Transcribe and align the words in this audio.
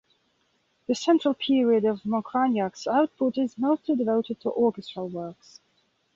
The 0.87 0.95
central 0.95 1.35
period 1.35 1.85
of 1.85 2.01
Mokranjac's 2.07 2.87
output 2.87 3.37
is 3.37 3.55
mostly 3.59 3.95
devoted 3.95 4.39
to 4.39 4.49
orchestral 4.49 5.09
works. 5.09 5.59